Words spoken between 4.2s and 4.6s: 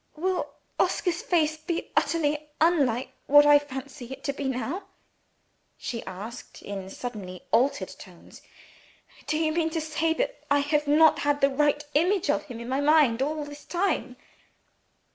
to be